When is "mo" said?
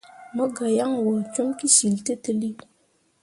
0.35-0.45